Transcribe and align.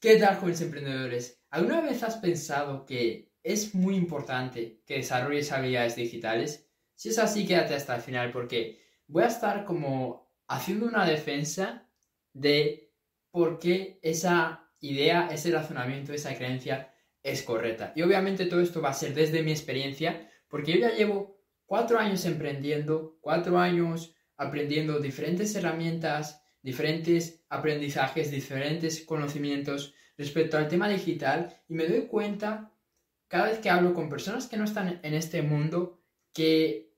¿Qué 0.00 0.14
tal, 0.14 0.36
jóvenes 0.36 0.60
emprendedores? 0.60 1.42
¿Alguna 1.50 1.80
vez 1.80 2.04
has 2.04 2.18
pensado 2.18 2.86
que 2.86 3.32
es 3.42 3.74
muy 3.74 3.96
importante 3.96 4.80
que 4.86 4.98
desarrolles 4.98 5.50
habilidades 5.50 5.96
digitales? 5.96 6.70
Si 6.94 7.08
es 7.08 7.18
así, 7.18 7.44
quédate 7.44 7.74
hasta 7.74 7.96
el 7.96 8.02
final 8.02 8.30
porque 8.30 8.80
voy 9.08 9.24
a 9.24 9.26
estar 9.26 9.64
como 9.64 10.30
haciendo 10.46 10.86
una 10.86 11.04
defensa 11.04 11.90
de 12.32 12.92
por 13.32 13.58
qué 13.58 13.98
esa 14.00 14.70
idea, 14.78 15.30
ese 15.32 15.50
razonamiento, 15.50 16.12
esa 16.12 16.36
creencia 16.36 16.94
es 17.24 17.42
correcta. 17.42 17.92
Y 17.96 18.02
obviamente 18.02 18.46
todo 18.46 18.60
esto 18.60 18.80
va 18.80 18.90
a 18.90 18.94
ser 18.94 19.14
desde 19.14 19.42
mi 19.42 19.50
experiencia 19.50 20.30
porque 20.46 20.74
yo 20.74 20.78
ya 20.78 20.94
llevo 20.94 21.42
cuatro 21.66 21.98
años 21.98 22.24
emprendiendo, 22.24 23.18
cuatro 23.20 23.58
años 23.58 24.14
aprendiendo 24.36 25.00
diferentes 25.00 25.52
herramientas, 25.56 26.40
diferentes 26.68 27.42
aprendizajes, 27.48 28.30
diferentes 28.30 29.00
conocimientos 29.00 29.94
respecto 30.18 30.58
al 30.58 30.68
tema 30.68 30.86
digital 30.86 31.62
y 31.66 31.74
me 31.74 31.86
doy 31.86 32.02
cuenta 32.02 32.70
cada 33.26 33.46
vez 33.46 33.58
que 33.58 33.70
hablo 33.70 33.94
con 33.94 34.10
personas 34.10 34.46
que 34.46 34.58
no 34.58 34.64
están 34.64 35.00
en 35.02 35.14
este 35.14 35.40
mundo 35.40 36.02
que 36.34 36.92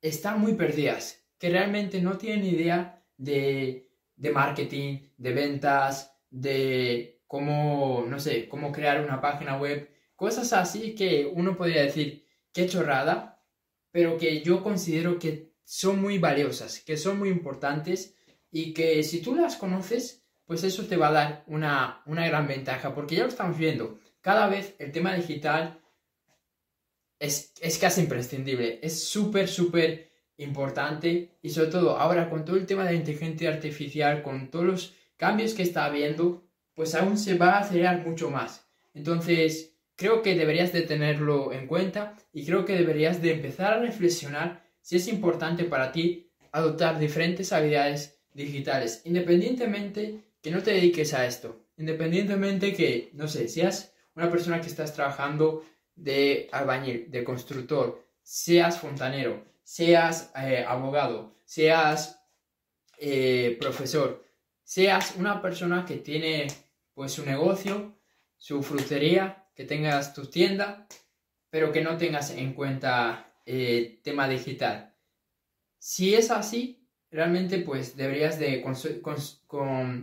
están 0.00 0.40
muy 0.40 0.54
perdidas, 0.54 1.24
que 1.36 1.50
realmente 1.50 2.00
no 2.00 2.16
tienen 2.16 2.44
idea 2.44 3.04
de, 3.16 3.90
de 4.14 4.30
marketing, 4.30 5.08
de 5.16 5.32
ventas, 5.32 6.16
de 6.30 7.22
cómo, 7.26 8.04
no 8.06 8.20
sé, 8.20 8.48
cómo 8.48 8.70
crear 8.70 9.04
una 9.04 9.20
página 9.20 9.58
web, 9.58 9.90
cosas 10.14 10.52
así 10.52 10.94
que 10.94 11.26
uno 11.26 11.56
podría 11.56 11.82
decir, 11.82 12.24
qué 12.52 12.66
chorrada, 12.68 13.42
pero 13.90 14.16
que 14.16 14.42
yo 14.42 14.62
considero 14.62 15.18
que 15.18 15.50
son 15.64 16.00
muy 16.00 16.18
valiosas, 16.18 16.80
que 16.80 16.96
son 16.96 17.18
muy 17.18 17.30
importantes 17.30 18.16
y 18.50 18.72
que 18.72 19.02
si 19.02 19.20
tú 19.20 19.34
las 19.34 19.56
conoces, 19.56 20.24
pues 20.46 20.64
eso 20.64 20.86
te 20.86 20.96
va 20.96 21.08
a 21.08 21.12
dar 21.12 21.44
una, 21.46 22.02
gran 22.06 22.48
ventaja, 22.48 22.94
porque 22.94 23.16
ya 23.16 23.22
lo 23.22 23.28
estamos 23.28 23.56
viendo, 23.56 23.98
cada 24.20 24.48
vez 24.48 24.74
el 24.78 24.92
tema 24.92 25.14
digital 25.14 25.80
es, 27.18 27.52
es 27.60 27.78
casi 27.78 28.02
imprescindible, 28.02 28.80
es 28.82 29.04
súper, 29.04 29.48
súper 29.48 30.10
importante 30.38 31.38
y 31.42 31.50
sobre 31.50 31.70
todo 31.70 31.98
ahora 31.98 32.28
con 32.30 32.44
todo 32.44 32.56
el 32.56 32.66
tema 32.66 32.84
de 32.84 32.92
la 32.92 32.98
inteligencia 32.98 33.50
artificial, 33.50 34.22
con 34.22 34.50
todos 34.50 34.64
los 34.64 34.94
cambios 35.16 35.54
que 35.54 35.62
está 35.62 35.84
habiendo, 35.84 36.44
pues 36.74 36.94
aún 36.94 37.18
se 37.18 37.34
va 37.34 37.50
a 37.50 37.58
acelerar 37.60 38.06
mucho 38.06 38.30
más. 38.30 38.66
Entonces, 38.94 39.76
creo 39.96 40.22
que 40.22 40.34
deberías 40.34 40.72
de 40.72 40.82
tenerlo 40.82 41.52
en 41.52 41.66
cuenta 41.66 42.16
y 42.32 42.46
creo 42.46 42.64
que 42.64 42.74
deberías 42.74 43.20
de 43.20 43.32
empezar 43.32 43.74
a 43.74 43.80
reflexionar 43.80 44.64
si 44.80 44.96
es 44.96 45.06
importante 45.08 45.64
para 45.64 45.92
ti 45.92 46.32
adoptar 46.52 46.98
diferentes 46.98 47.52
habilidades 47.52 48.19
digitales, 48.34 49.02
independientemente 49.04 50.24
que 50.42 50.50
no 50.50 50.62
te 50.62 50.72
dediques 50.72 51.12
a 51.14 51.26
esto, 51.26 51.66
independientemente 51.76 52.74
que, 52.74 53.10
no 53.14 53.28
sé, 53.28 53.48
seas 53.48 53.92
una 54.14 54.30
persona 54.30 54.60
que 54.60 54.68
estás 54.68 54.94
trabajando 54.94 55.64
de 55.94 56.48
albañil, 56.52 57.10
de 57.10 57.24
constructor, 57.24 58.06
seas 58.22 58.78
fontanero, 58.78 59.44
seas 59.62 60.32
eh, 60.36 60.64
abogado, 60.66 61.36
seas 61.44 62.22
eh, 62.98 63.56
profesor, 63.60 64.24
seas 64.62 65.14
una 65.16 65.40
persona 65.42 65.84
que 65.84 65.96
tiene 65.96 66.46
pues 66.94 67.12
su 67.12 67.24
negocio, 67.24 67.98
su 68.36 68.62
frutería, 68.62 69.48
que 69.54 69.64
tengas 69.64 70.14
tu 70.14 70.26
tienda, 70.26 70.86
pero 71.50 71.72
que 71.72 71.82
no 71.82 71.96
tengas 71.96 72.30
en 72.30 72.54
cuenta 72.54 73.34
eh, 73.44 74.00
tema 74.02 74.28
digital. 74.28 74.94
Si 75.78 76.14
es 76.14 76.30
así, 76.30 76.79
realmente 77.10 77.58
pues 77.58 77.96
deberías 77.96 78.38
de 78.38 78.62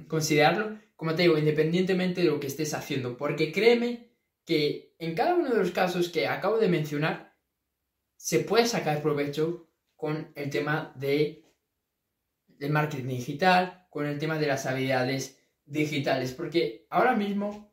considerarlo, 0.08 0.80
como 0.96 1.16
te 1.16 1.24
digo, 1.24 1.38
independientemente 1.38 2.22
de 2.22 2.28
lo 2.28 2.40
que 2.40 2.48
estés 2.48 2.74
haciendo, 2.74 3.18
porque 3.18 3.52
créeme 3.52 4.12
que 4.46 4.96
en 5.00 5.16
cada 5.16 5.36
uno 5.36 5.50
de 5.50 5.58
los 5.58 5.72
casos 5.72 6.10
que 6.10 6.28
acabo 6.28 6.58
de 6.58 6.70
mencionar, 6.70 7.36
se 8.16 8.40
puede 8.40 8.66
sacar 8.66 9.02
provecho 9.02 9.70
con 9.96 10.32
el 10.36 10.50
tema 10.50 10.94
de 10.96 11.44
del 12.48 12.72
marketing 12.72 13.08
digital, 13.08 13.86
con 13.92 14.08
el 14.08 14.18
tema 14.18 14.40
de 14.40 14.48
las 14.48 14.66
habilidades 14.66 15.40
digitales, 15.66 16.34
porque 16.34 16.88
ahora 16.90 17.16
mismo 17.16 17.72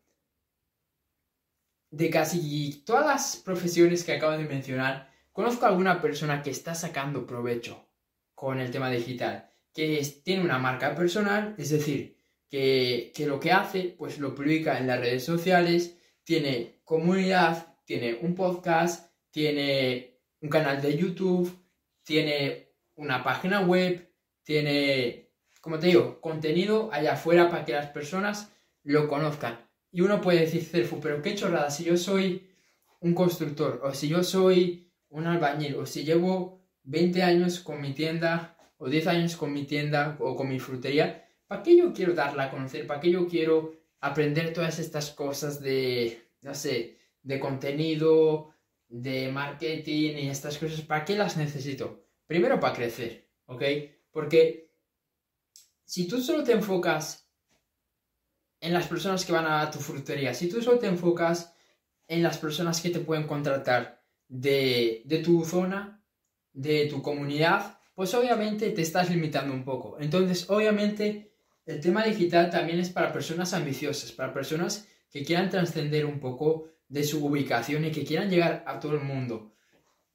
de 1.91 2.11
casi 2.11 2.83
todas 2.85 3.07
las 3.07 3.37
profesiones 3.37 4.05
que 4.05 4.13
acabo 4.13 4.33
de 4.33 4.45
mencionar, 4.45 5.11
conozco 5.33 5.65
a 5.65 5.69
alguna 5.69 6.03
persona 6.03 6.43
que 6.43 6.51
está 6.51 6.75
sacando 6.75 7.27
provecho 7.27 7.89
con 8.45 8.61
el 8.61 8.71
tema 8.71 8.91
digital, 8.91 9.49
que 9.73 10.07
tiene 10.23 10.45
una 10.45 10.59
marca 10.59 10.95
personal, 10.95 11.55
es 11.57 11.71
decir, 11.71 12.19
que, 12.51 13.11
lo 13.27 13.41
que 13.41 13.53
hace, 13.53 13.95
pues 13.97 14.19
lo 14.19 14.35
publica 14.35 14.77
en 14.77 14.87
las 14.87 15.01
redes 15.01 15.25
sociales, 15.25 15.97
tiene 16.25 16.83
comunidad, 16.85 17.75
tiene 17.87 18.19
un 18.21 18.35
podcast, 18.35 19.11
tiene 19.31 20.21
un 20.43 20.51
canal 20.51 20.83
de 20.83 20.95
YouTube, 20.95 21.59
tiene 22.03 22.75
una 22.97 23.25
página 23.25 23.63
web, 23.63 24.13
tiene, 24.43 25.31
como 25.63 25.79
te 25.79 25.87
digo, 25.87 26.21
contenido 26.21 26.91
allá 26.93 27.15
afuera 27.15 27.49
para 27.49 27.65
que 27.65 27.73
las 27.73 27.87
personas 27.87 28.53
lo 28.83 29.09
conozcan. 29.09 29.59
Y 29.91 30.03
uno 30.03 30.21
puede 30.21 30.41
decir, 30.41 30.63
Cerfu, 30.65 31.01
pero 31.01 31.23
qué 31.23 31.35
chorrada, 31.35 31.71
si 31.71 31.85
yo 31.85 31.97
soy 31.97 32.47
un 33.01 33.15
constructor, 33.15 33.81
o 33.83 33.95
si 33.95 34.09
yo 34.09 34.23
soy 34.23 34.93
un 35.09 35.27
albañil, 35.27 35.77
o 35.77 35.87
si 35.87 36.05
llevo 36.05 36.64
20 36.85 37.23
años 37.23 37.61
con 37.61 37.81
mi 37.81 37.93
tienda 37.93 38.57
o 38.77 38.89
10 38.89 39.07
años 39.07 39.37
con 39.37 39.53
mi 39.53 39.65
tienda 39.65 40.17
o 40.21 40.37
con 40.37 40.49
mi 40.49 40.59
frutería, 40.59 41.27
¿para 41.47 41.63
qué 41.63 41.77
yo 41.77 41.93
quiero 41.93 42.15
darla 42.15 42.45
a 42.45 42.51
conocer? 42.51 42.87
¿Para 42.87 43.01
qué 43.01 43.11
yo 43.11 43.27
quiero 43.27 43.75
aprender 44.01 44.53
todas 44.53 44.79
estas 44.79 45.11
cosas 45.11 45.61
de, 45.61 46.29
no 46.43 46.55
sé, 46.55 46.99
de 47.23 47.41
contenido, 47.41 48.55
de 48.89 49.31
marketing 49.33 50.17
y 50.19 50.29
estas 50.29 50.59
cosas? 50.59 50.83
¿Para 50.83 51.05
qué 51.05 51.17
las 51.17 51.37
necesito? 51.37 52.05
Primero 52.27 52.61
para 52.61 52.75
crecer, 52.75 53.29
¿ok? 53.47 53.63
Porque 54.11 54.71
si 55.85 56.07
tú 56.07 56.21
solo 56.21 56.45
te 56.45 56.53
enfocas 56.53 57.29
en 58.61 58.73
las 58.73 58.87
personas 58.87 59.25
que 59.25 59.33
van 59.33 59.47
a 59.47 59.71
tu 59.71 59.79
frutería, 59.79 60.35
si 60.35 60.49
tú 60.49 60.63
solo 60.63 60.79
te 60.79 60.87
enfocas 60.87 61.55
en 62.07 62.23
las 62.23 62.39
personas 62.39 62.81
que 62.81 62.91
te 62.91 63.01
pueden 63.01 63.27
contratar 63.27 64.03
de, 64.29 65.03
de 65.05 65.19
tu 65.19 65.45
zona, 65.45 66.04
de 66.55 66.87
tu 66.87 67.03
comunidad, 67.03 67.79
pues 67.95 68.15
obviamente 68.15 68.71
te 68.71 68.83
estás 68.83 69.11
limitando 69.11 69.53
un 69.53 69.65
poco. 69.65 69.99
Entonces, 70.01 70.49
obviamente, 70.49 71.33
el 71.67 71.81
tema 71.81 72.05
digital 72.05 72.51
también 72.51 72.81
es 72.81 72.91
para 72.91 73.13
personas 73.13 73.53
ambiciosas, 73.53 74.13
para 74.13 74.33
personas 74.33 74.89
que 75.11 75.25
quieran 75.25 75.51
trascender 75.51 76.07
un 76.07 76.19
poco 76.19 76.69
de 76.89 77.05
su 77.05 77.25
ubicación 77.25 77.85
y 77.85 77.91
que 77.91 78.05
quieran 78.05 78.31
llegar 78.31 78.65
a 78.67 78.81
todo 78.81 78.95
el 78.95 79.01
mundo. 79.01 79.53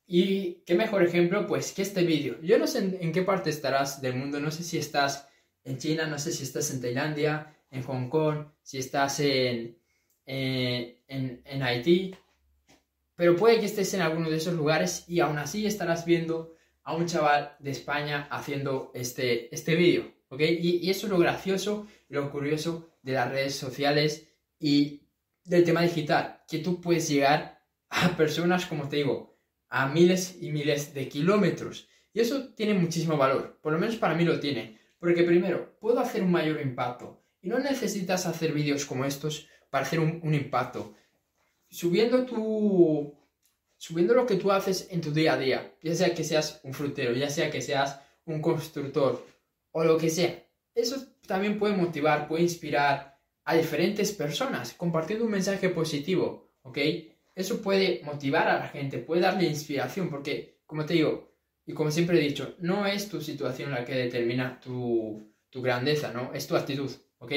Y 0.08 0.64
qué 0.66 0.76
mejor 0.76 1.04
ejemplo, 1.04 1.46
pues, 1.46 1.72
que 1.72 1.84
este 1.84 2.04
vídeo. 2.04 2.42
Yo 2.42 2.58
no 2.58 2.68
sé 2.68 2.98
en, 3.00 3.12
qué 3.12 3.22
parte 3.22 3.50
estarás 3.50 4.02
del 4.02 4.16
mundo, 4.16 4.40
no 4.40 4.50
sé 4.50 4.64
si 4.64 4.78
estás 4.78 5.28
en 5.64 5.78
China, 5.78 6.08
no 6.08 6.18
sé 6.18 6.32
si 6.32 6.44
estás 6.44 6.72
en 6.72 6.82
Tailandia, 6.82 7.56
en 7.70 7.84
Hong 7.84 8.10
Kong, 8.10 8.48
si 8.64 8.80
estás 8.80 9.20
en, 9.20 9.78
eh, 10.26 11.04
en, 11.08 11.42
en 11.46 11.64
Haití, 11.64 12.16
pero 13.20 13.36
puede 13.36 13.60
que 13.60 13.66
estés 13.66 13.94
en 13.94 14.00
alguno 14.00 14.30
de 14.30 14.38
esos 14.38 14.54
lugares 14.54 15.04
y 15.10 15.20
aún 15.20 15.38
así 15.40 15.66
estarás 15.66 16.06
viendo 16.06 16.56
a 16.84 16.96
un 16.96 17.06
chaval 17.06 17.54
de 17.60 17.72
España 17.72 18.30
haciendo 18.32 18.94
este, 18.96 19.54
este 19.54 19.76
vídeo, 19.76 20.10
¿ok? 20.30 20.40
Y, 20.40 20.90
eso 20.90 21.06
es 21.06 21.12
lo 21.12 21.20
gracioso 21.20 21.86
lo 22.08 22.32
curioso 22.32 22.94
de 23.02 23.12
las 23.12 23.30
redes 23.30 23.58
sociales 23.58 24.30
y 24.58 25.02
del 25.44 25.66
tema 25.66 25.82
digital, 25.82 26.44
que 26.48 26.60
tú 26.60 26.80
puedes 26.80 27.10
llegar 27.10 27.62
a 27.90 28.16
personas, 28.16 28.66
como 28.66 28.88
te 28.88 28.96
digo, 28.96 29.38
a 29.68 29.90
miles 29.90 30.38
y 30.40 30.52
miles 30.52 30.94
de 30.94 31.10
kilómetros. 31.10 31.90
Y 32.14 32.22
eso 32.22 32.54
tiene 32.54 32.74
muchísimo 32.74 33.18
valor, 33.18 33.60
por 33.62 33.74
lo 33.74 33.80
menos 33.80 33.98
para 33.98 34.16
mí 34.16 34.24
lo 34.24 34.40
tiene, 34.40 34.80
porque 34.98 35.24
primero, 35.24 35.78
puedo 35.82 36.00
hacer 36.00 36.24
un 36.24 36.32
mayor 36.32 36.62
impacto 36.62 37.22
y 37.42 37.50
no 37.50 37.60
necesitas 37.60 38.26
hacer 38.26 38.54
vídeos 38.54 38.86
como 38.86 39.04
estos 39.04 39.50
para 39.70 39.84
hacer 39.84 40.00
un 40.00 40.34
impacto 40.34 40.96
subiendo 41.70 42.26
tu 42.26 43.16
subiendo 43.78 44.14
lo 44.14 44.26
que 44.26 44.36
tú 44.36 44.52
haces 44.52 44.88
en 44.92 45.00
tu 45.00 45.12
día 45.12 45.34
a 45.34 45.38
día, 45.38 45.74
ya 45.82 45.96
sea 45.96 46.14
que 46.14 46.26
seas 46.26 46.60
un 46.64 46.74
frutero, 46.74 47.14
ya 47.14 47.30
sea 47.30 47.50
que 47.50 47.62
seas 47.62 48.02
un 48.26 48.42
constructor 48.42 49.26
o 49.72 49.84
lo 49.84 49.98
que 49.98 50.10
sea. 50.10 50.44
Eso 50.76 50.98
también 51.26 51.58
puede 51.58 51.76
motivar, 51.76 52.28
puede 52.28 52.44
inspirar 52.44 53.18
a 53.46 53.56
diferentes 53.56 54.12
personas 54.12 54.74
compartiendo 54.74 55.26
un 55.26 55.32
mensaje 55.32 55.70
positivo, 55.70 56.52
¿ok? 56.62 56.78
Eso 57.34 57.62
puede 57.62 58.02
motivar 58.04 58.48
a 58.50 58.60
la 58.60 58.68
gente, 58.68 58.98
puede 58.98 59.22
darle 59.22 59.48
inspiración, 59.48 60.10
porque, 60.10 60.60
como 60.66 60.86
te 60.86 60.96
digo, 60.96 61.32
y 61.66 61.74
como 61.74 61.90
siempre 61.90 62.20
he 62.20 62.28
dicho, 62.28 62.56
no 62.60 62.86
es 62.86 63.08
tu 63.08 63.22
situación 63.22 63.72
la 63.72 63.86
que 63.86 63.96
determina 63.96 64.60
tu, 64.60 65.34
tu 65.50 65.62
grandeza, 65.62 66.12
¿no? 66.12 66.34
Es 66.34 66.48
tu 66.48 66.56
actitud, 66.58 66.92
¿ok? 67.20 67.32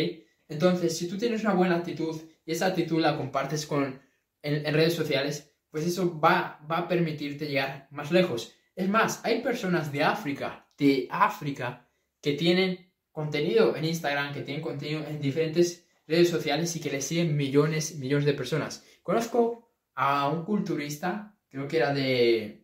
Entonces, 0.49 0.99
si 0.99 1.07
tú 1.09 1.17
tienes 1.17 1.43
una 1.45 1.55
buena 1.55 1.77
actitud 1.77 2.21
y 2.45 2.53
esa 2.53 2.67
actitud 2.67 3.01
la 3.01 3.17
compartes 3.17 3.65
con 3.65 4.01
en, 4.43 4.75
redes 4.75 4.95
sociales, 4.95 5.55
pues 5.71 5.87
eso 5.87 6.19
va, 6.21 6.61
va 6.71 6.79
a 6.79 6.89
permitirte 6.89 7.47
llegar 7.47 7.89
más 7.91 8.11
lejos. 8.11 8.55
Es 8.75 8.89
más, 8.89 9.25
hay 9.25 9.43
personas 9.43 9.93
de 9.93 10.03
África, 10.03 10.69
de 10.79 11.09
África, 11.11 11.89
que 12.21 12.33
tienen 12.33 12.93
contenido 13.11 13.77
en 13.77 13.85
Instagram, 13.85 14.33
que 14.33 14.43
tienen 14.43 14.63
contenido 14.63 15.05
en 15.07 15.21
diferentes 15.21 15.87
redes 16.07 16.31
sociales 16.31 16.75
y 16.77 16.81
que 16.81 16.91
le 16.91 17.01
siguen 17.01 17.37
millones, 17.37 17.97
millones 17.97 18.25
de 18.25 18.35
personas. 18.35 18.85
Conozco 19.03 19.73
a 19.95 20.29
un 20.29 20.45
culturista, 20.45 21.37
creo 21.49 21.69
que 21.69 21.77
era 21.77 21.93
de... 21.93 22.59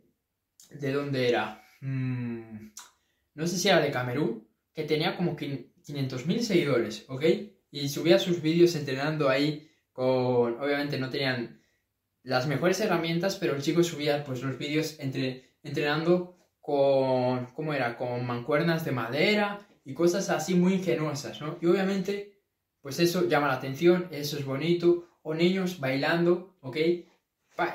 ¿De 0.70 0.92
dónde 0.92 1.28
era? 1.28 1.64
Mm, 1.80 2.72
no 3.34 3.46
sé 3.46 3.56
si 3.56 3.68
era 3.68 3.80
de 3.80 3.90
Camerún, 3.90 4.46
que 4.74 4.84
tenía 4.84 5.16
como 5.16 5.34
500.000 5.34 6.40
seguidores, 6.40 7.06
¿ok? 7.08 7.24
Y 7.70 7.88
subía 7.88 8.18
sus 8.18 8.42
vídeos 8.42 8.74
entrenando 8.74 9.28
ahí 9.28 9.70
con... 9.92 10.60
Obviamente 10.60 10.98
no 10.98 11.08
tenían 11.08 11.57
las 12.22 12.46
mejores 12.46 12.80
herramientas, 12.80 13.36
pero 13.36 13.54
el 13.54 13.62
chico 13.62 13.82
subía 13.82 14.24
pues 14.24 14.42
los 14.42 14.58
vídeos 14.58 14.98
entre, 15.00 15.50
entrenando 15.62 16.36
con... 16.60 17.46
¿Cómo 17.54 17.74
era? 17.74 17.96
Con 17.96 18.26
mancuernas 18.26 18.84
de 18.84 18.92
madera 18.92 19.66
y 19.84 19.94
cosas 19.94 20.28
así 20.30 20.54
muy 20.54 20.74
ingenuosas, 20.74 21.40
¿no? 21.40 21.58
Y 21.60 21.66
obviamente 21.66 22.38
pues 22.80 23.00
eso 23.00 23.28
llama 23.28 23.48
la 23.48 23.54
atención, 23.54 24.08
eso 24.10 24.38
es 24.38 24.44
bonito, 24.44 25.08
o 25.22 25.34
niños 25.34 25.80
bailando, 25.80 26.56
¿ok? 26.60 26.76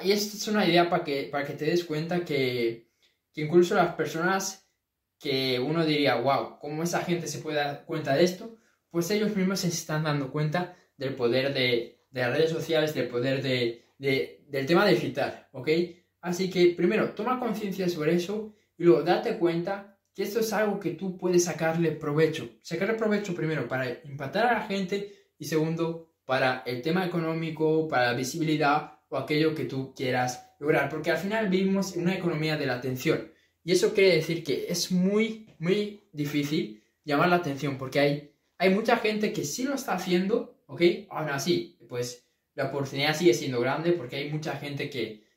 y 0.02 0.12
esto 0.14 0.38
es 0.38 0.48
una 0.48 0.66
idea 0.66 0.90
para 0.90 1.04
que, 1.04 1.30
que 1.30 1.54
te 1.54 1.66
des 1.66 1.84
cuenta 1.84 2.24
que, 2.24 2.88
que 3.34 3.42
incluso 3.42 3.76
las 3.76 3.96
personas 3.96 4.66
que 5.20 5.60
uno 5.60 5.86
diría, 5.86 6.16
wow, 6.16 6.58
¿cómo 6.60 6.84
esa 6.84 7.02
gente 7.02 7.28
se 7.28 7.40
puede 7.40 7.58
dar 7.58 7.86
cuenta 7.86 8.16
de 8.16 8.24
esto? 8.24 8.58
Pues 8.90 9.12
ellos 9.12 9.36
mismos 9.36 9.60
se 9.60 9.68
están 9.68 10.04
dando 10.04 10.32
cuenta 10.32 10.78
del 10.98 11.16
poder 11.16 11.54
de, 11.54 12.02
de 12.14 12.22
las 12.22 12.38
redes 12.38 12.52
sociales, 12.52 12.94
del 12.94 13.10
poder 13.10 13.44
de, 13.44 13.84
de, 13.98 14.46
del 14.48 14.66
tema 14.66 14.88
digital, 14.88 15.50
¿ok? 15.52 15.70
Así 16.22 16.50
que 16.50 16.68
primero, 16.68 17.10
toma 17.10 17.38
conciencia 17.38 17.90
sobre 17.90 18.16
eso 18.16 18.56
y 18.78 18.86
luego 18.86 19.04
date 19.04 19.38
cuenta 19.38 20.00
que 20.16 20.24
esto 20.24 20.40
es 20.40 20.54
algo 20.54 20.80
que 20.80 20.92
tú 20.92 21.18
puedes 21.18 21.44
sacarle 21.44 21.92
provecho. 21.92 22.48
Sacarle 22.62 22.94
provecho 22.94 23.36
primero 23.36 23.68
para 23.68 23.90
impactar 24.06 24.48
a 24.48 24.54
la 24.54 24.62
gente 24.62 25.28
y 25.38 25.46
segundo, 25.46 26.14
para 26.24 26.64
el 26.66 26.82
tema 26.82 27.06
económico, 27.06 27.88
para 27.90 28.12
la 28.12 28.14
visibilidad 28.14 29.00
o 29.10 29.18
aquello 29.18 29.54
que 29.54 29.66
tú 29.66 29.94
quieras 29.94 30.56
lograr. 30.60 30.88
Porque 30.88 31.12
al 31.12 31.18
final 31.18 31.50
vivimos 31.50 31.96
en 31.96 32.04
una 32.04 32.16
economía 32.16 32.56
de 32.56 32.68
la 32.68 32.76
atención. 32.76 33.32
Y 33.64 33.72
eso 33.74 33.94
quiere 33.94 34.16
decir 34.16 34.44
que 34.44 34.68
es 34.70 34.92
muy, 34.92 35.54
muy 35.60 36.08
difícil 36.14 36.84
llamar 37.04 37.30
la 37.30 37.38
atención 37.38 37.78
porque 37.78 38.00
hay, 38.00 38.32
hay 38.58 38.70
mucha 38.70 38.98
gente 38.98 39.34
que 39.34 39.44
sí 39.44 39.64
lo 39.64 39.74
está 39.76 39.94
haciendo, 39.94 40.64
¿ok? 40.68 40.82
Aún 41.10 41.30
así, 41.30 41.73
pues 41.88 42.28
la 42.56 42.66
oportunidad 42.66 43.16
sigue 43.16 43.34
siendo 43.34 43.60
grande 43.60 43.94
porque 43.94 44.18
hay 44.18 44.30
mucha 44.30 44.56
gente 44.58 44.90
que, 44.90 45.28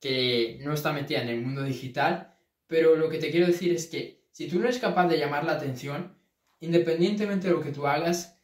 que 0.00 0.58
no 0.62 0.74
está 0.74 0.92
metida 0.92 1.22
en 1.22 1.28
el 1.28 1.40
mundo 1.40 1.62
digital. 1.62 2.36
Pero 2.66 2.96
lo 2.96 3.08
que 3.08 3.18
te 3.18 3.30
quiero 3.30 3.46
decir 3.46 3.72
es 3.72 3.86
que 3.86 4.26
si 4.30 4.48
tú 4.48 4.58
no 4.58 4.64
eres 4.64 4.78
capaz 4.78 5.08
de 5.08 5.18
llamar 5.18 5.44
la 5.44 5.52
atención, 5.52 6.16
independientemente 6.60 7.48
de 7.48 7.54
lo 7.54 7.62
que 7.62 7.72
tú 7.72 7.86
hagas, 7.86 8.38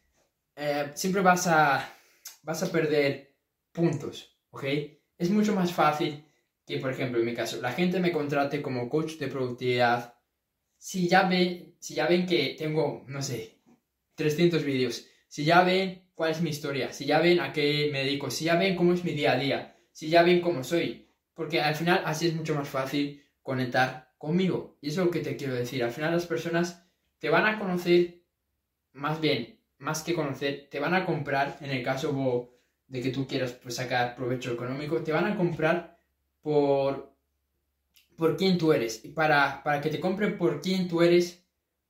eh, 0.55 0.91
siempre 0.95 1.21
vas 1.21 1.47
a, 1.47 1.93
vas 2.43 2.63
a 2.63 2.71
perder 2.71 3.35
puntos, 3.71 4.37
¿ok? 4.49 4.63
Es 5.17 5.29
mucho 5.29 5.53
más 5.53 5.71
fácil 5.71 6.25
que, 6.65 6.79
por 6.79 6.91
ejemplo, 6.91 7.19
en 7.19 7.25
mi 7.25 7.33
caso, 7.33 7.61
la 7.61 7.73
gente 7.73 7.99
me 7.99 8.11
contrate 8.11 8.61
como 8.61 8.89
coach 8.89 9.17
de 9.17 9.27
productividad. 9.27 10.15
Si 10.77 11.07
ya, 11.07 11.27
ven, 11.27 11.75
si 11.79 11.93
ya 11.93 12.07
ven 12.07 12.25
que 12.25 12.55
tengo, 12.57 13.03
no 13.07 13.21
sé, 13.21 13.59
300 14.15 14.63
vídeos, 14.63 15.07
si 15.27 15.45
ya 15.45 15.63
ven 15.63 16.04
cuál 16.15 16.31
es 16.31 16.41
mi 16.41 16.49
historia, 16.49 16.91
si 16.91 17.05
ya 17.05 17.19
ven 17.19 17.39
a 17.39 17.53
qué 17.53 17.89
me 17.91 17.99
dedico, 17.99 18.31
si 18.31 18.45
ya 18.45 18.55
ven 18.55 18.75
cómo 18.75 18.93
es 18.93 19.03
mi 19.03 19.11
día 19.11 19.33
a 19.33 19.37
día, 19.37 19.77
si 19.91 20.09
ya 20.09 20.23
ven 20.23 20.41
cómo 20.41 20.63
soy, 20.63 21.07
porque 21.33 21.61
al 21.61 21.75
final 21.75 22.01
así 22.05 22.27
es 22.27 22.33
mucho 22.33 22.55
más 22.55 22.67
fácil 22.67 23.23
conectar 23.43 24.13
conmigo. 24.17 24.77
Y 24.81 24.89
eso 24.89 25.01
es 25.01 25.05
lo 25.07 25.11
que 25.11 25.19
te 25.19 25.35
quiero 25.35 25.53
decir. 25.53 25.83
Al 25.83 25.91
final 25.91 26.13
las 26.13 26.25
personas 26.25 26.87
te 27.19 27.29
van 27.29 27.45
a 27.45 27.59
conocer 27.59 28.21
más 28.93 29.19
bien 29.19 29.55
más 29.77 30.03
que 30.03 30.13
conocer, 30.13 30.67
te 30.69 30.79
van 30.79 30.93
a 30.93 31.05
comprar, 31.05 31.57
en 31.61 31.71
el 31.71 31.83
caso 31.83 32.51
de 32.87 33.01
que 33.01 33.11
tú 33.11 33.27
quieras 33.27 33.53
pues, 33.53 33.75
sacar 33.75 34.15
provecho 34.15 34.53
económico, 34.53 35.01
te 35.01 35.11
van 35.11 35.25
a 35.25 35.37
comprar 35.37 35.97
por, 36.41 37.13
por 38.15 38.37
quién 38.37 38.57
tú 38.57 38.73
eres. 38.73 39.03
Y 39.03 39.09
para, 39.09 39.63
para 39.63 39.81
que 39.81 39.89
te 39.89 39.99
compren 39.99 40.37
por 40.37 40.61
quién 40.61 40.87
tú 40.87 41.01
eres, 41.01 41.44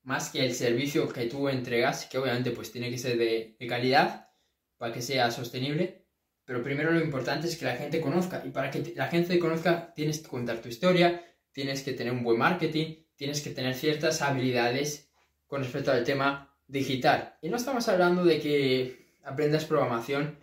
más 0.05 0.29
que 0.29 0.45
el 0.45 0.53
servicio 0.53 1.09
que 1.09 1.25
tú 1.25 1.49
entregas, 1.49 2.05
que 2.05 2.17
obviamente 2.17 2.51
pues 2.51 2.71
tiene 2.71 2.89
que 2.89 2.97
ser 2.97 3.17
de, 3.17 3.57
calidad, 3.67 4.29
para 4.77 4.93
que 4.93 5.01
sea 5.01 5.31
sostenible, 5.31 6.05
pero 6.45 6.61
primero 6.61 6.91
lo 6.91 7.01
importante 7.01 7.47
es 7.47 7.57
que 7.57 7.65
la 7.65 7.75
gente 7.75 7.99
conozca. 7.99 8.43
Y 8.45 8.51
para 8.51 8.69
que 8.69 8.93
la 8.95 9.07
gente 9.07 9.33
te 9.33 9.39
conozca, 9.39 9.93
tienes 9.95 10.19
que 10.19 10.27
contar 10.27 10.61
tu 10.61 10.69
historia, 10.69 11.25
tienes 11.51 11.81
que 11.81 11.93
tener 11.93 12.13
un 12.13 12.23
buen 12.23 12.37
marketing, 12.37 13.03
tienes 13.15 13.41
que 13.41 13.49
tener 13.49 13.73
ciertas 13.73 14.21
habilidades 14.21 15.09
con 15.47 15.63
respecto 15.63 15.91
al 15.91 16.03
tema 16.03 16.55
digital. 16.67 17.37
Y 17.41 17.49
no 17.49 17.57
estamos 17.57 17.87
hablando 17.87 18.23
de 18.23 18.39
que 18.39 19.15
aprendas 19.23 19.65
programación, 19.65 20.37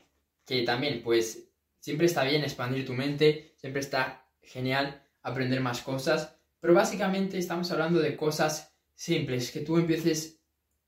que 0.44 0.62
también, 0.62 1.03
pues, 1.05 1.50
siempre 1.79 2.06
está 2.06 2.25
bien 2.25 2.43
expandir 2.43 2.85
tu 2.85 2.94
mente, 2.94 3.55
siempre 3.59 3.81
está 3.81 4.26
genial 4.41 5.06
aprender 5.23 5.61
más 5.61 5.82
cosas, 5.82 6.37
pero 6.59 6.75
básicamente 6.75 7.38
estamos 7.38 7.70
hablando 7.70 8.00
de 8.00 8.17
cosas 8.17 8.71
simples, 9.02 9.50
que 9.50 9.62
tú 9.62 9.78
empieces 9.78 10.40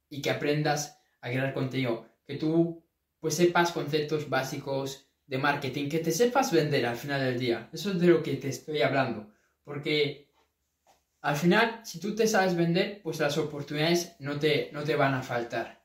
y 0.08 0.22
que 0.22 0.30
aprendas 0.30 1.00
a 1.20 1.30
crear 1.30 1.52
contenido, 1.52 2.06
que 2.24 2.36
tú, 2.36 2.84
pues, 3.18 3.34
sepas 3.34 3.72
conceptos 3.72 4.28
básicos 4.28 5.08
de 5.26 5.38
marketing, 5.38 5.88
que 5.88 5.98
te 5.98 6.12
sepas 6.12 6.52
vender 6.52 6.86
al 6.86 6.96
final 6.96 7.20
del 7.20 7.40
día. 7.40 7.68
Eso 7.72 7.90
es 7.90 7.98
de 7.98 8.06
lo 8.06 8.22
que 8.22 8.36
te 8.36 8.50
estoy 8.50 8.82
hablando, 8.82 9.32
porque 9.64 10.30
al 11.22 11.34
final, 11.36 11.80
si 11.84 11.98
tú 11.98 12.14
te 12.14 12.28
sabes 12.28 12.54
vender, 12.54 13.00
pues 13.02 13.18
las 13.18 13.36
oportunidades 13.36 14.14
no 14.20 14.38
te, 14.38 14.70
no 14.72 14.84
te 14.84 14.94
van 14.94 15.14
a 15.14 15.22
faltar. 15.22 15.82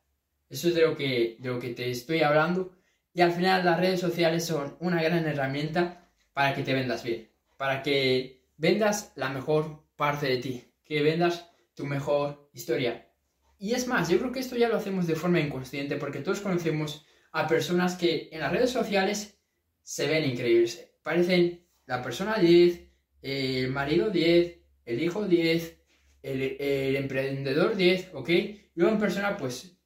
Eso 0.49 0.67
es 0.67 0.75
de 0.75 0.81
lo, 0.81 0.95
que, 0.95 1.37
de 1.39 1.49
lo 1.49 1.59
que 1.59 1.69
te 1.69 1.89
estoy 1.89 2.21
hablando. 2.21 2.75
Y 3.13 3.21
al 3.21 3.31
final 3.31 3.65
las 3.65 3.79
redes 3.79 4.01
sociales 4.01 4.45
son 4.45 4.75
una 4.81 5.01
gran 5.01 5.25
herramienta 5.25 6.09
para 6.33 6.53
que 6.53 6.63
te 6.63 6.73
vendas 6.73 7.03
bien. 7.03 7.29
Para 7.57 7.81
que 7.81 8.43
vendas 8.57 9.13
la 9.15 9.29
mejor 9.29 9.81
parte 9.95 10.27
de 10.27 10.37
ti. 10.37 10.63
Que 10.83 11.01
vendas 11.01 11.49
tu 11.79 11.85
mejor 11.85 12.49
historia. 12.51 13.09
Y 13.57 13.71
es 13.71 13.87
más, 13.87 14.09
yo 14.09 14.19
creo 14.19 14.33
que 14.33 14.41
esto 14.41 14.57
ya 14.57 14.67
lo 14.67 14.75
hacemos 14.75 15.07
de 15.07 15.15
forma 15.15 15.39
inconsciente 15.39 15.95
porque 15.95 16.19
todos 16.19 16.41
conocemos 16.41 17.05
a 17.31 17.47
personas 17.47 17.95
que 17.95 18.27
en 18.33 18.41
las 18.41 18.51
redes 18.51 18.69
sociales 18.69 19.39
se 19.81 20.05
ven 20.05 20.29
increíbles. 20.29 20.91
Parecen 21.03 21.65
la 21.85 22.01
persona 22.01 22.37
10, 22.37 22.81
el 23.21 23.69
marido 23.69 24.09
10, 24.09 24.59
el 24.83 25.01
hijo 25.01 25.25
10, 25.25 25.77
el, 26.21 26.95
emprendedor 26.97 27.77
10, 27.77 28.09
¿ok? 28.13 28.29
Luego 28.75 28.91
en 28.91 28.99
persona, 28.99 29.37
pues 29.37 29.77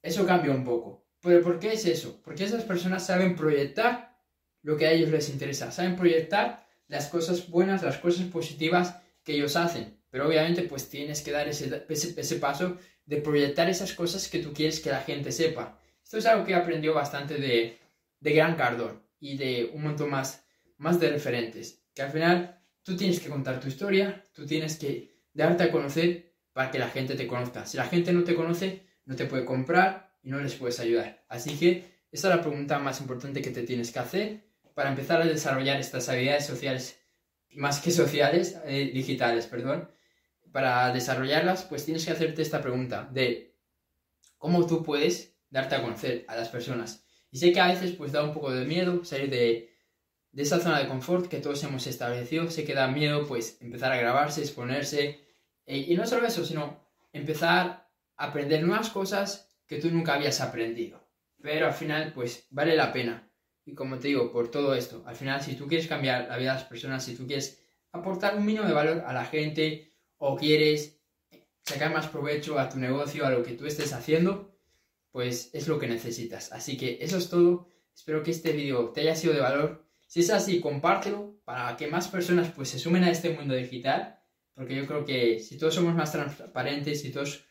eso 0.00 0.24
cambia 0.24 0.52
un 0.52 0.64
poco. 0.64 1.06
¿Pero 1.20 1.42
por 1.42 1.58
qué 1.58 1.74
es 1.74 1.84
eso? 1.84 2.22
Porque 2.24 2.44
esas 2.44 2.64
personas 2.64 3.04
saben 3.04 3.36
proyectar 3.36 4.16
lo 4.62 4.78
que 4.78 4.86
a 4.86 4.92
ellos 4.92 5.10
les 5.10 5.28
interesa, 5.28 5.70
saben 5.70 5.96
proyectar 5.96 6.66
las 6.88 7.08
cosas 7.08 7.50
buenas, 7.50 7.82
las 7.82 7.98
cosas 7.98 8.24
positivas 8.28 8.96
que 9.22 9.34
ellos 9.34 9.54
hacen. 9.56 10.01
Pero 10.12 10.28
obviamente 10.28 10.62
pues 10.62 10.88
tienes 10.88 11.22
que 11.22 11.32
dar 11.32 11.48
ese, 11.48 11.84
ese, 11.88 12.36
paso 12.36 12.78
de 13.04 13.16
proyectar 13.16 13.68
esas 13.68 13.92
cosas 13.92 14.28
que 14.28 14.38
tú 14.38 14.52
quieres 14.52 14.78
que 14.78 14.90
la 14.90 15.00
gente 15.00 15.32
sepa. 15.32 15.80
Esto 16.04 16.18
es 16.18 16.26
algo 16.26 16.44
que 16.44 16.54
aprendió 16.54 16.94
bastante 16.94 17.38
de, 17.38 17.80
de 18.20 18.32
Gran 18.32 18.54
Cardón 18.54 19.02
y 19.18 19.36
de 19.36 19.72
un 19.74 19.82
montón 19.82 20.10
más, 20.10 20.44
más 20.76 21.00
de 21.00 21.10
referentes. 21.10 21.82
Que 21.92 22.02
al 22.02 22.12
final 22.12 22.62
Tú 22.82 22.96
tienes 22.96 23.20
que 23.20 23.28
contar 23.28 23.60
tu 23.60 23.68
historia, 23.68 24.24
tú 24.32 24.44
tienes 24.44 24.76
que 24.76 25.14
darte 25.32 25.64
a 25.64 25.70
conocer 25.70 26.34
para 26.52 26.70
que 26.70 26.80
la 26.80 26.88
gente 26.88 27.14
te 27.14 27.28
conozca. 27.28 27.64
Si 27.64 27.76
la 27.76 27.86
gente 27.86 28.12
no 28.12 28.24
te 28.24 28.34
conoce, 28.34 28.82
no 29.04 29.14
te 29.14 29.26
puede 29.26 29.44
comprar 29.44 30.16
y 30.22 30.30
no 30.30 30.40
les 30.40 30.54
puedes 30.56 30.80
ayudar. 30.80 31.24
Así 31.28 31.56
que 31.56 31.84
esa 32.10 32.28
es 32.28 32.36
la 32.36 32.42
pregunta 32.42 32.80
más 32.80 33.00
importante 33.00 33.40
que 33.40 33.50
te 33.50 33.62
tienes 33.62 33.92
que 33.92 34.00
hacer 34.00 34.44
para 34.74 34.90
empezar 34.90 35.22
a 35.22 35.26
desarrollar 35.26 35.78
estas 35.78 36.08
habilidades 36.08 36.44
sociales, 36.44 36.98
más 37.52 37.80
que 37.80 37.92
sociales, 37.92 38.58
eh, 38.64 38.90
digitales, 38.92 39.46
perdón. 39.46 39.88
Para 40.52 40.92
desarrollarlas, 40.92 41.64
pues 41.64 41.84
tienes 41.84 42.04
que 42.04 42.12
hacerte 42.12 42.42
esta 42.42 42.60
pregunta 42.60 43.08
de 43.10 43.56
cómo 44.36 44.66
tú 44.66 44.82
puedes 44.82 45.34
darte 45.48 45.74
a 45.74 45.82
conocer 45.82 46.24
a 46.28 46.36
las 46.36 46.48
personas. 46.48 47.04
Y 47.30 47.38
sé 47.38 47.52
que 47.52 47.60
a 47.60 47.68
veces 47.68 47.92
pues 47.92 48.12
da 48.12 48.22
un 48.22 48.34
poco 48.34 48.50
de 48.50 48.66
miedo 48.66 49.04
salir 49.04 49.30
de, 49.30 49.74
de 50.32 50.42
esa 50.42 50.60
zona 50.60 50.78
de 50.78 50.88
confort 50.88 51.26
que 51.26 51.38
todos 51.38 51.62
hemos 51.64 51.86
establecido, 51.86 52.50
se 52.50 52.64
queda 52.64 52.88
miedo 52.88 53.26
pues 53.26 53.56
empezar 53.60 53.92
a 53.92 53.96
grabarse, 53.96 54.42
exponerse, 54.42 55.24
eh, 55.64 55.78
y 55.78 55.94
no 55.94 56.06
solo 56.06 56.26
eso, 56.26 56.44
sino 56.44 56.84
empezar 57.12 57.88
a 58.16 58.24
aprender 58.26 58.62
nuevas 58.62 58.90
cosas 58.90 59.50
que 59.66 59.78
tú 59.78 59.90
nunca 59.90 60.14
habías 60.14 60.40
aprendido. 60.40 61.08
Pero 61.40 61.66
al 61.66 61.74
final 61.74 62.12
pues 62.12 62.46
vale 62.50 62.76
la 62.76 62.92
pena. 62.92 63.30
Y 63.64 63.74
como 63.74 63.98
te 63.98 64.08
digo, 64.08 64.32
por 64.32 64.50
todo 64.50 64.74
esto, 64.74 65.02
al 65.06 65.16
final 65.16 65.40
si 65.40 65.54
tú 65.54 65.66
quieres 65.66 65.86
cambiar 65.86 66.28
la 66.28 66.36
vida 66.36 66.52
de 66.52 66.58
las 66.58 66.68
personas, 66.68 67.04
si 67.04 67.16
tú 67.16 67.26
quieres 67.26 67.64
aportar 67.92 68.36
un 68.36 68.44
mínimo 68.44 68.66
de 68.66 68.74
valor 68.74 69.04
a 69.06 69.12
la 69.12 69.24
gente 69.24 69.91
o 70.24 70.36
quieres 70.36 71.00
sacar 71.64 71.92
más 71.92 72.06
provecho 72.06 72.56
a 72.60 72.68
tu 72.68 72.78
negocio, 72.78 73.26
a 73.26 73.30
lo 73.30 73.42
que 73.42 73.54
tú 73.54 73.66
estés 73.66 73.92
haciendo, 73.92 74.56
pues 75.10 75.50
es 75.52 75.66
lo 75.66 75.80
que 75.80 75.88
necesitas. 75.88 76.52
Así 76.52 76.76
que 76.76 76.98
eso 77.00 77.16
es 77.18 77.28
todo. 77.28 77.66
Espero 77.92 78.22
que 78.22 78.30
este 78.30 78.52
vídeo 78.52 78.90
te 78.90 79.00
haya 79.00 79.16
sido 79.16 79.34
de 79.34 79.40
valor 79.40 79.84
si 80.06 80.20
es 80.20 80.30
así, 80.30 80.60
compártelo 80.60 81.40
para 81.44 81.74
que 81.76 81.88
más 81.88 82.06
personas 82.06 82.52
pues 82.54 82.68
se 82.68 82.78
sumen 82.78 83.02
a 83.02 83.10
este 83.10 83.30
mundo 83.30 83.54
digital, 83.54 84.20
porque 84.54 84.76
yo 84.76 84.86
creo 84.86 85.04
que 85.04 85.40
si 85.40 85.56
todos 85.56 85.74
somos 85.74 85.94
más 85.94 86.12
transparentes, 86.12 87.00
si 87.00 87.10
todos 87.10 87.46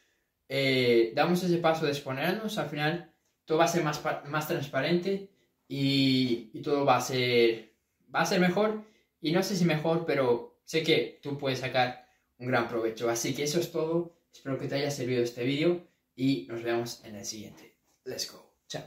eh, 0.47 1.11
damos 1.13 1.43
ese 1.43 1.57
paso 1.57 1.85
de 1.85 1.91
exponernos, 1.91 2.57
al 2.57 2.69
final 2.69 3.13
todo 3.45 3.57
va 3.57 3.65
a 3.65 3.67
ser 3.67 3.83
más, 3.83 4.01
más 4.29 4.47
transparente 4.47 5.31
y, 5.67 6.51
y, 6.53 6.61
todo 6.61 6.85
va 6.85 6.97
a 6.97 7.01
ser 7.01 7.73
va 8.15 8.21
a 8.21 8.25
ser 8.27 8.39
mejor 8.39 8.85
y 9.19 9.33
no 9.33 9.43
sé 9.43 9.55
si 9.55 9.65
mejor, 9.65 10.05
pero 10.05 10.61
sé 10.63 10.83
que 10.83 11.19
tú 11.23 11.37
puedes 11.39 11.59
sacar 11.59 12.00
un 12.41 12.47
gran 12.47 12.67
provecho. 12.67 13.09
Así 13.09 13.33
que 13.33 13.43
eso 13.43 13.59
es 13.59 13.71
todo. 13.71 14.11
Espero 14.33 14.59
que 14.59 14.67
te 14.67 14.75
haya 14.75 14.91
servido 14.91 15.23
este 15.23 15.43
vídeo 15.43 15.87
y 16.15 16.47
nos 16.49 16.63
vemos 16.63 17.01
en 17.05 17.15
el 17.15 17.25
siguiente. 17.25 17.75
Let's 18.03 18.31
go. 18.31 18.53
Chao. 18.67 18.83